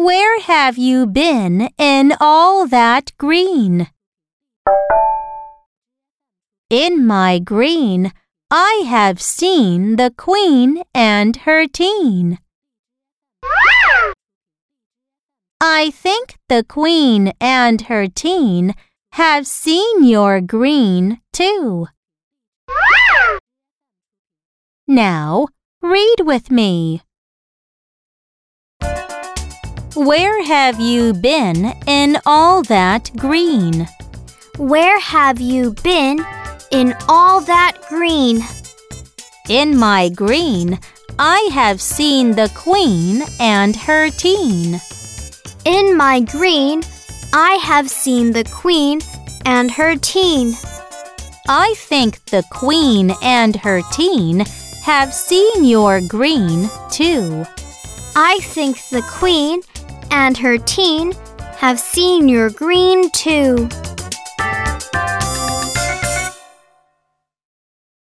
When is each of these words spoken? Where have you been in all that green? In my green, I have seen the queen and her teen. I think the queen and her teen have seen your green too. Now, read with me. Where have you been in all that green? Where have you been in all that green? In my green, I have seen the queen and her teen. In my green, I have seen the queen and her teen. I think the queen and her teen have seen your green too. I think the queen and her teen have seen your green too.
Where 0.00 0.40
have 0.40 0.78
you 0.78 1.04
been 1.04 1.68
in 1.76 2.14
all 2.18 2.66
that 2.66 3.12
green? 3.18 3.88
In 6.70 7.06
my 7.06 7.38
green, 7.38 8.10
I 8.50 8.84
have 8.86 9.20
seen 9.20 9.96
the 9.96 10.10
queen 10.16 10.82
and 10.94 11.36
her 11.44 11.66
teen. 11.66 12.38
I 15.60 15.90
think 15.90 16.38
the 16.48 16.64
queen 16.64 17.34
and 17.38 17.82
her 17.82 18.06
teen 18.08 18.74
have 19.12 19.46
seen 19.46 20.02
your 20.02 20.40
green 20.40 21.20
too. 21.30 21.88
Now, 24.88 25.48
read 25.82 26.20
with 26.20 26.50
me. 26.50 27.02
Where 29.96 30.44
have 30.44 30.78
you 30.78 31.12
been 31.12 31.72
in 31.88 32.16
all 32.24 32.62
that 32.64 33.10
green? 33.16 33.88
Where 34.56 35.00
have 35.00 35.40
you 35.40 35.72
been 35.82 36.24
in 36.70 36.94
all 37.08 37.40
that 37.40 37.76
green? 37.88 38.40
In 39.48 39.76
my 39.76 40.08
green, 40.08 40.78
I 41.18 41.48
have 41.52 41.80
seen 41.80 42.36
the 42.36 42.52
queen 42.54 43.22
and 43.40 43.74
her 43.74 44.10
teen. 44.10 44.80
In 45.64 45.96
my 45.96 46.20
green, 46.20 46.82
I 47.32 47.54
have 47.54 47.90
seen 47.90 48.30
the 48.30 48.44
queen 48.44 49.00
and 49.44 49.72
her 49.72 49.96
teen. 49.96 50.54
I 51.48 51.74
think 51.76 52.24
the 52.26 52.44
queen 52.52 53.10
and 53.22 53.56
her 53.56 53.82
teen 53.90 54.44
have 54.84 55.12
seen 55.12 55.64
your 55.64 56.00
green 56.00 56.70
too. 56.92 57.44
I 58.14 58.38
think 58.42 58.76
the 58.90 59.02
queen 59.02 59.62
and 60.10 60.36
her 60.36 60.58
teen 60.58 61.12
have 61.56 61.78
seen 61.78 62.28
your 62.28 62.50
green 62.50 63.10
too. 63.10 63.68